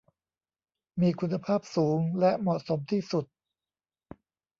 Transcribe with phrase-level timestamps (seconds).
[1.01, 3.25] มีคุณภาพสูงและเหมาะสมที่สุด